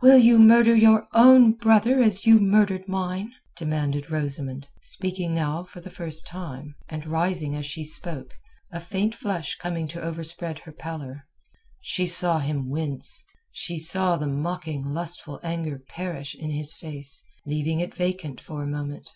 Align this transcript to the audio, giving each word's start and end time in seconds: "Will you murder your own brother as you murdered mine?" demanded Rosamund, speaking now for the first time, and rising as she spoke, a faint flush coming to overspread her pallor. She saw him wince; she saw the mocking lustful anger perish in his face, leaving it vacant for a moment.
"Will 0.00 0.16
you 0.18 0.38
murder 0.38 0.76
your 0.76 1.08
own 1.12 1.50
brother 1.50 2.00
as 2.00 2.24
you 2.24 2.38
murdered 2.38 2.86
mine?" 2.86 3.32
demanded 3.56 4.12
Rosamund, 4.12 4.68
speaking 4.80 5.34
now 5.34 5.64
for 5.64 5.80
the 5.80 5.90
first 5.90 6.24
time, 6.24 6.76
and 6.88 7.04
rising 7.04 7.56
as 7.56 7.66
she 7.66 7.82
spoke, 7.82 8.32
a 8.70 8.78
faint 8.80 9.12
flush 9.12 9.56
coming 9.56 9.88
to 9.88 10.00
overspread 10.00 10.60
her 10.60 10.72
pallor. 10.72 11.26
She 11.80 12.06
saw 12.06 12.38
him 12.38 12.70
wince; 12.70 13.24
she 13.50 13.76
saw 13.76 14.16
the 14.16 14.28
mocking 14.28 14.84
lustful 14.84 15.40
anger 15.42 15.80
perish 15.80 16.36
in 16.36 16.52
his 16.52 16.72
face, 16.72 17.24
leaving 17.44 17.80
it 17.80 17.92
vacant 17.92 18.40
for 18.40 18.62
a 18.62 18.68
moment. 18.68 19.10